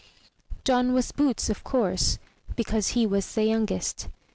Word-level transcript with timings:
John 0.65 0.93
was 0.93 1.11
Boots, 1.11 1.47
of 1.47 1.63
course, 1.63 2.17
because 2.55 2.89
he 2.97 3.05
was 3.05 3.35
the 3.35 3.43
youngest. 3.43 4.07